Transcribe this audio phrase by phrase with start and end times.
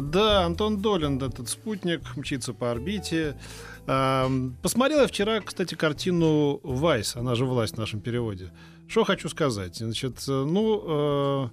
[0.00, 3.36] Да, Антон Долин, этот спутник, мчится по орбите.
[3.86, 8.52] Посмотрел я вчера, кстати, картину «Вайс», она же «Власть» в нашем переводе.
[8.88, 9.76] Что хочу сказать?
[9.76, 11.48] Значит, э, ну, э,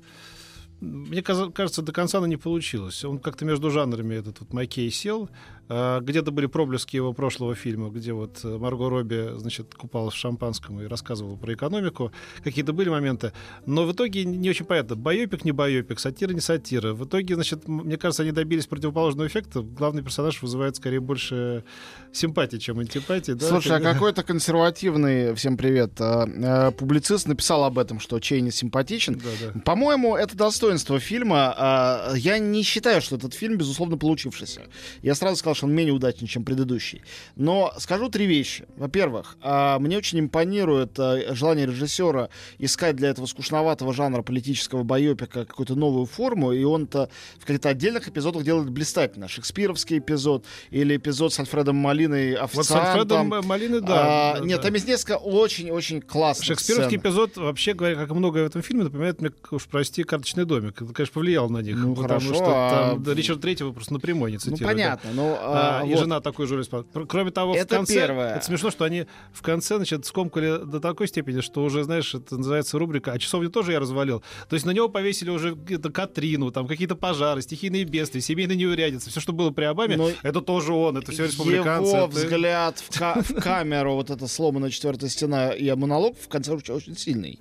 [0.82, 3.04] мне кажется, до конца она не получилась.
[3.06, 5.30] Он как-то между жанрами, этот вот Маккей, сел.
[5.70, 10.18] Э, Где-то были проблески его прошлого фильма, где вот э, Марго Робби, значит, купалась в
[10.18, 12.12] шампанском и рассказывала про экономику.
[12.44, 13.32] Какие-то были моменты.
[13.66, 16.94] Но в итоге не очень понятно, байопик, не байопик, сатира, не сатира.
[16.94, 19.62] В итоге, значит, мне кажется, они добились противоположного эффекта.
[19.62, 21.64] Главный персонаж вызывает скорее больше
[22.12, 23.32] симпатии, чем антипатии.
[23.34, 23.48] да?
[23.48, 29.16] Слушай, а какой-то консервативный, всем привет, э, э, публицист написал об этом, что Чейни симпатичен.
[29.16, 29.60] Да, да.
[29.62, 31.54] По-моему, это достоинство фильма.
[31.58, 34.62] А, Я не считаю, что этот фильм, безусловно, получившийся.
[35.02, 37.02] Я сразу сказал, что он менее удачный, чем предыдущий.
[37.36, 38.66] Но скажу три вещи.
[38.78, 42.30] Во-первых, а, мне очень импонирует а, желание режиссера
[42.60, 48.08] искать для этого скучноватого жанра политического байопика какую-то новую форму, и он-то в каких-то отдельных
[48.08, 49.28] эпизодах делает блистательно.
[49.28, 53.34] Шекспировский эпизод или эпизод с Альфредом Малиной Вот с официантом.
[53.34, 54.34] Альфредом Малины, да.
[54.34, 54.64] А, да, нет, да.
[54.64, 57.02] там есть несколько очень-очень классных Шекспировский сцен.
[57.02, 60.82] эпизод, вообще говоря, как многое в этом фильме, напоминает мне, уж прости, карточный домик.
[60.82, 61.76] Это, конечно, повлиял на них.
[61.76, 64.62] Ну, потому хорошо, что а- там да, Ричард Третьего просто напрямую не Ну, цитирует.
[64.62, 64.68] да.
[64.68, 65.12] понятно.
[65.44, 66.00] А, а, и вот.
[66.00, 66.64] жена такой же
[67.08, 67.94] Кроме того, Это в конце...
[67.94, 68.36] первое.
[68.36, 72.38] Это смешно, что они в конце, значит, скомкали до такой степени, что уже, знаешь, это
[72.38, 74.24] называется рубрика «А часовню тоже я развалил».
[74.50, 79.10] То есть на него повесили уже где-то Катрину, там какие-то пожары, стихийные бедствия, семейные неурядицы.
[79.10, 81.96] Все, что было при Обаме, Но это тоже он, это все республиканцы.
[81.96, 86.28] Его это- взгляд в, ка- в камеру, вот эта сломанная четвертая стена и монолог в
[86.28, 87.40] конце очень сильный.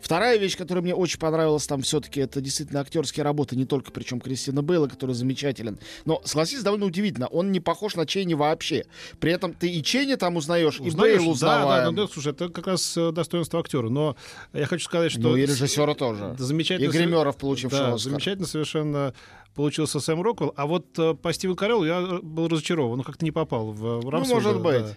[0.00, 4.20] Вторая вещь, которая мне очень понравилась там все-таки, это действительно актерские работы, не только причем
[4.20, 5.78] Кристина Бейла, который замечателен.
[6.04, 8.84] Но, согласись, довольно удивительно, он не похож на Чейни вообще.
[9.18, 11.18] При этом ты и Чейни там узнаешь, и Узнаешь?
[11.18, 11.84] Бейл Да, узнаваем.
[11.84, 13.88] да, ну, да, слушай, это как раз э, достоинство актера.
[13.88, 14.16] Но
[14.52, 15.20] я хочу сказать, что...
[15.22, 16.34] Ну и режиссера тоже.
[16.38, 16.88] Да, замечательно.
[16.88, 18.10] И гримеров, получившего Да, Оскар.
[18.12, 19.14] замечательно совершенно
[19.54, 20.52] получился Сэм Роквелл.
[20.56, 22.98] А вот э, по Стивену Кареллу я э, был разочарован.
[23.00, 24.82] Он как-то не попал в, в Ну, может да, быть.
[24.82, 24.94] да.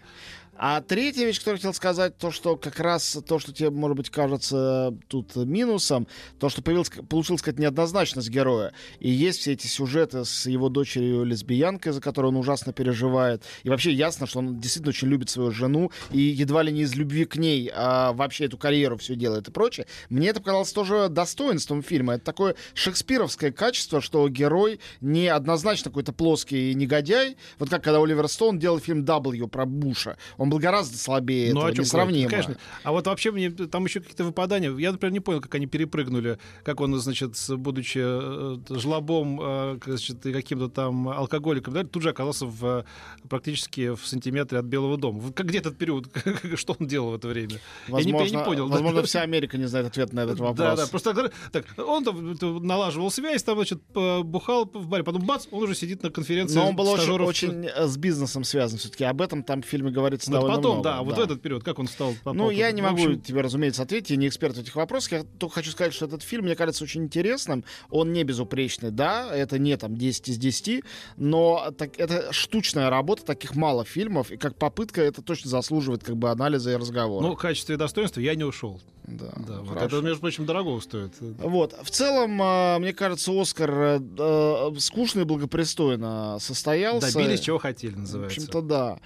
[0.58, 3.98] А третья вещь, которую я хотел сказать, то, что как раз то, что тебе, может
[3.98, 6.08] быть, кажется тут минусом,
[6.40, 8.74] то, что появилась, получилась какая-то неоднозначность героя.
[9.00, 13.44] И есть все эти сюжеты с его дочерью лесбиянкой, за которую он ужасно переживает.
[13.64, 16.96] И вообще ясно, что он действительно очень любит свою жену, и едва ли не из
[16.96, 19.88] любви к ней а вообще эту карьеру все делает и прочее.
[20.10, 22.16] Мне это показалось тоже достоинством фильма.
[22.16, 27.38] Это такое шекспировское качество, что герой не однозначно какой-то плоский негодяй.
[27.60, 30.18] Вот как когда Оливер Стоун делал фильм W про Буша.
[30.38, 32.30] Он был гораздо слабее Ну, этого, о чем несравнимо.
[32.30, 32.58] Конечно.
[32.84, 34.76] А вот вообще мне там еще какие-то выпадания.
[34.78, 40.26] Я, например, не понял, как они перепрыгнули, как он, значит, будучи э, жлобом, э, значит,
[40.26, 42.84] и каким-то там алкоголиком, да, тут же оказался в, э,
[43.30, 45.32] практически в сантиметре от Белого дома.
[45.34, 46.08] Как где этот период?
[46.56, 47.60] Что он делал в это время?
[47.88, 48.68] Я не- я Возможно, не понял.
[48.68, 50.58] возможно вся Америка не знает ответ на этот вопрос.
[50.58, 52.36] Да, да, просто так, так, он там
[52.66, 56.70] налаживал связь, там, значит, бухал в баре, потом бац, он уже сидит на конференции Но
[56.70, 57.28] он был очень, стажеров.
[57.28, 59.04] очень с бизнесом связан все-таки.
[59.04, 60.84] Об этом там в фильме говорится Вот потом, много.
[60.84, 62.14] да, вот в этот период, как он стал?
[62.16, 64.76] попал Ну, я не В могу общем, тебе, разумеется, ответить, я не эксперт в этих
[64.76, 65.12] вопросах.
[65.12, 67.64] Я только хочу сказать, что этот фильм, мне кажется, очень интересным.
[67.90, 70.84] Он не безупречный, да, это не там 10 из 10,
[71.18, 76.18] но так, это штучная работа, таких мало фильмов, и как попытка это точно заслуживает как
[76.18, 77.24] бы анализа и разговора.
[77.26, 78.82] Ну, в качестве достоинства я не ушел.
[79.04, 81.14] да, Да, вот это, между прочим, дорого стоит.
[81.20, 81.76] Вот.
[81.82, 87.14] В целом, а, мне кажется, Оскар э, э, скучно и благопристойно состоялся.
[87.14, 88.38] Добились, чего хотели, В называется.
[88.42, 89.00] общем-то, да.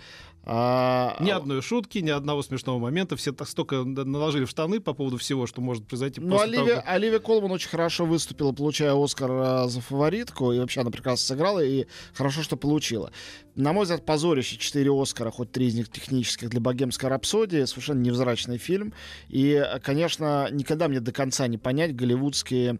[0.43, 3.15] А, Ни одной шутки, ни одного смешного момента.
[3.15, 6.83] Все так столько наложили в штаны по поводу всего, что может произойти Ну, Оливия, того,
[6.87, 10.51] Оливия Колман очень хорошо выступила, получая Оскар э, за фаворитку.
[10.51, 13.11] И вообще она прекрасно сыграла, и хорошо, что получила.
[13.55, 14.57] На мой взгляд, позорище.
[14.57, 17.65] Четыре Оскара, хоть три из них технических для «Богемской рапсодии».
[17.65, 18.93] Совершенно невзрачный фильм.
[19.27, 22.79] И, конечно, никогда мне до конца не понять голливудские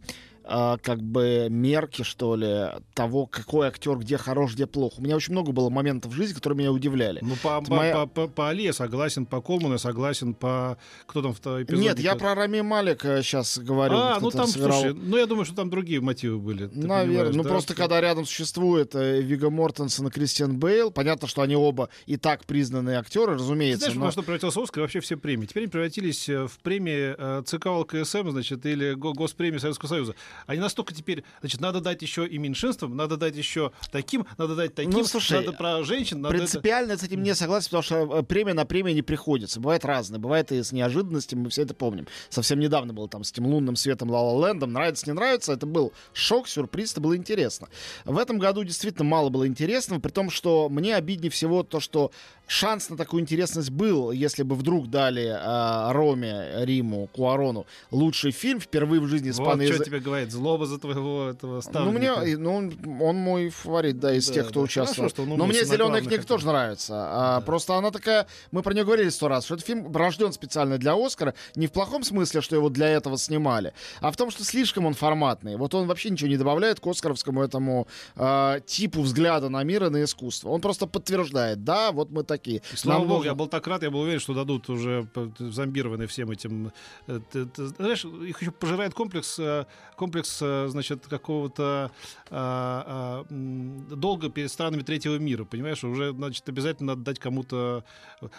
[0.49, 4.97] э, как бы мерки, что ли, того, какой актер где хорош, где плох.
[4.97, 7.19] У меня очень много было моментов в жизни, которые меня удивляли.
[7.21, 10.77] Ну, по, по, моя- по, по- по Али я согласен, по Колману я согласен, по...
[11.05, 11.81] Кто там в эпизоде?
[11.81, 13.95] Нет, я про Рами Малика сейчас говорю.
[13.95, 14.81] А, ну там, сыграл.
[14.81, 16.67] слушай, ну я думаю, что там другие мотивы были.
[16.67, 17.33] ты Наверное.
[17.33, 21.41] Ну да, просто что- когда рядом существует э, Вига Мортенсон и Кристиан Бейл, понятно, что
[21.41, 23.79] они оба и так признанные актеры, Ты разумеется.
[23.85, 25.45] знаешь, но- во что превратился Оскар и вообще все премии?
[25.45, 30.15] Теперь они превратились э, в премии э, ЦК ЛКСМ, значит, или Го- Госпремии Советского Союза.
[30.47, 34.75] Они настолько теперь, значит, надо дать еще и меньшинствам, надо дать еще таким, надо дать
[34.75, 38.19] таким, Ну, слушай, надо про женщин, надо это- Принципиально с этим не согласен, потому что
[38.19, 39.59] э, премия на премию не приходится.
[39.59, 40.19] Бывает разное.
[40.19, 42.07] Бывает и с неожиданностями, мы все это помним.
[42.29, 44.71] Совсем недавно было там с этим лунным светом Ла Ла Лэндом.
[44.73, 47.67] Нравится, не нравится, это был шок, сюрприз, это было интересно.
[48.05, 52.11] В этом году действительно мало было интересного, при том, что мне обиднее всего то, что
[52.49, 58.59] шанс на такую интересность был, если бы вдруг дали э, Роме, Риму, Куарону лучший фильм
[58.59, 62.21] впервые в жизни Вот испанный что тебе говорит, злоба за твоего этого ну, ставника.
[62.21, 64.63] мне, ну, он, он мой фаворит, да, из Да, тех, кто да.
[64.63, 65.09] участвовал.
[65.09, 66.93] Хорошо, что он Но мне на «Зеленая книга» тоже нравится.
[66.95, 68.27] А, Просто она такая...
[68.51, 71.35] Мы про нее говорили сто раз, что этот фильм рожден специально для «Оскара».
[71.55, 74.93] Не в плохом смысле, что его для этого снимали, а в том, что слишком он
[74.95, 75.55] форматный.
[75.55, 79.89] Вот он вообще ничего не добавляет к «Оскаровскому» этому а, типу взгляда на мир и
[79.89, 80.49] на искусство.
[80.49, 82.61] Он просто подтверждает, да, вот мы такие.
[82.73, 85.07] И Слава богу, нужно- я был так рад, я был уверен, что дадут уже
[85.37, 86.71] зомбированные всем этим.
[87.07, 89.65] э, т- т- Знаешь, их еще пожирает комплекс, э,
[89.95, 91.91] комплекс, э, значит, какого-то
[92.31, 95.83] а, а, долга перед странами третьего мира, понимаешь?
[95.83, 97.83] Уже, значит, обязательно надо дать кому-то...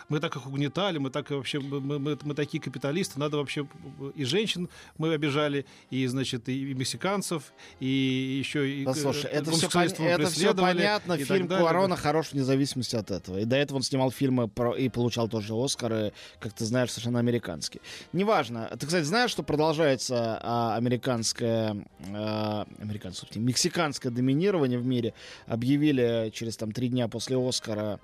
[0.08, 3.66] Мы так их угнетали, мы так вообще, мы, мы- мы- такие капиталисты, надо вообще
[4.14, 4.68] и женщин
[4.98, 7.86] мы обижали, и, значит, и, мексиканцев, и
[8.38, 11.16] еще и Да, э, слушай, это все, мы это все понятно.
[11.18, 11.48] Фильм.
[11.48, 13.38] Куарона хорош вне зависимости от этого.
[13.38, 14.72] И до этого он снимал фильмы про...
[14.74, 17.82] и получал тоже Оскары, как ты знаешь, совершенно американские.
[18.12, 18.70] Неважно.
[18.78, 25.12] Ты, кстати, знаешь, что продолжается а, американское, а, американское, собственно, мексиканское доминирование в мире.
[25.46, 27.98] Объявили через там три дня после Оскара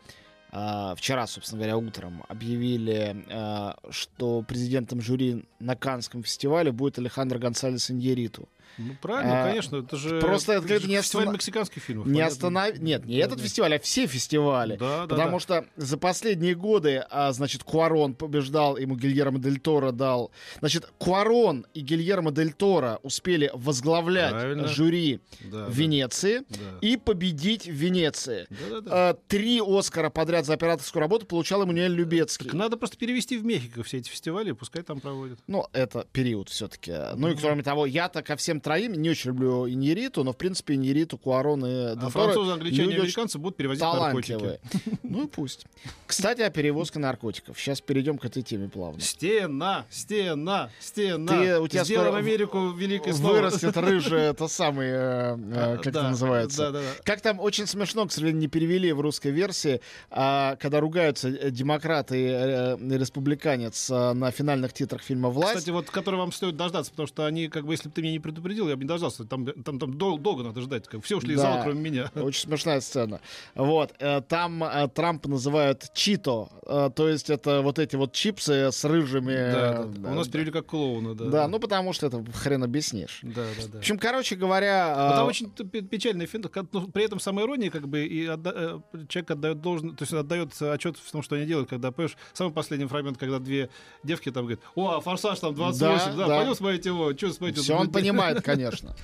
[0.50, 7.38] а, вчера, собственно говоря, утром объявили, а, что президентом жюри на Канском фестивале будет Алехандро
[7.38, 8.48] Гонсалес Иньериту.
[8.78, 10.20] Ну, правильно, А, конечно, это же...
[10.20, 12.06] просто это как-то не фестиваль останов- мексиканских фильмов.
[12.06, 12.78] Не останов...
[12.78, 13.44] Нет, не Да, этот да.
[13.44, 14.76] фестиваль, а все фестивали.
[14.76, 15.40] Да, да, Потому да.
[15.40, 20.30] что за последние годы, а, значит, Куарон побеждал, ему Гильермо Дель Торо дал.
[20.58, 24.68] Значит, Куарон и Гильермо Дель Торо успели возглавлять Правильно.
[24.68, 26.56] жюри Да, в да, Венеции да.
[26.80, 28.46] и победить в Венеции.
[28.50, 28.90] Да-да-да.
[29.10, 32.44] А, Три Оскара подряд за операторскую работу получал Эммануэль Любецкий.
[32.46, 35.38] Так надо просто перевести в Мехико все эти фестивали, пускай там проводят.
[35.46, 36.92] Ну, это период все-таки.
[37.16, 40.74] Ну и кроме того, я-то ко всем троим не очень люблю Иньериту, но в принципе
[40.74, 44.60] Иньериту, Куарон и Дель А французы, англичане, очень американцы будут перевозить наркотики.
[45.02, 45.64] Ну и пусть.
[46.06, 47.58] Кстати, о перевозке наркотиков.
[47.58, 49.00] Сейчас перейдем к этой теме плавно.
[49.00, 51.32] Стена, стена, стена.
[51.32, 53.34] Ты- у тебя Сделаем Америку великой снова.
[53.34, 56.58] Вырастет рыжий, это самый, э, э, А, как это называется?
[56.58, 56.88] Да, да, да.
[57.04, 59.80] Как там очень смешно, к сожалению, не перевели в русской версии,
[60.10, 65.54] а, когда ругаются э, демократы и республиканец на финальных титрах фильма «Власть».
[65.54, 68.12] Кстати, вот который вам стоит дождаться, потому что они, как бы, если бы ты меня
[68.12, 69.24] не предупредил, я бы не дождался.
[69.24, 70.86] Там, там, там дол- долго надо ждать.
[70.88, 71.52] Как, все ушли из Да.
[71.52, 72.10] зала, кроме меня.
[72.14, 73.20] Очень смешная сцена.
[73.54, 73.92] Вот.
[73.98, 76.48] э, Там э, Трамп называют чито.
[76.66, 79.32] э, То есть это вот эти вот чипсы с рыжими...
[79.34, 80.10] Да, э, да.
[80.10, 81.24] У нас перевели как клоуна, да.
[81.26, 83.20] Да, ну потому что это хрен объяснишь.
[83.22, 83.76] Да, да, да.
[83.76, 84.94] В общем, короче говоря...
[84.96, 88.82] Но э, там очень печальный фильм, ну, при этом самая ирония, как бы, и отда-
[89.08, 92.52] человек отдает должен, то есть отдает отчет в том, что они делают, когда, понимаешь, самый
[92.52, 93.68] последний фрагмент, когда две
[94.02, 96.36] девки там говорят, о, а форсаж там 28, Да, да, да.
[96.38, 97.60] пойдем смотреть его, что смотрите?
[97.62, 98.94] Все он понимает, конечно.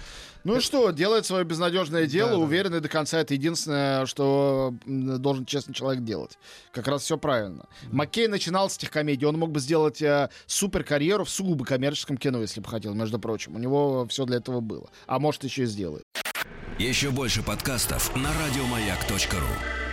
[0.44, 2.43] Ну и что, делает свое безнадежное дело, Да, да.
[2.43, 3.19] уверенный до конца.
[3.20, 6.37] Это единственное, что должен честный человек делать.
[6.73, 7.67] Как раз все правильно.
[7.93, 9.25] Маккей начинал с техкомедии.
[9.25, 13.20] Он мог бы сделать э, супер карьеру в сугубо коммерческом кино, если бы хотел, между
[13.20, 13.55] прочим.
[13.55, 14.90] У него все для этого было.
[15.06, 16.02] А может, еще и сделает.
[16.78, 19.91] Еще больше подкастов на радиомаяк.ру.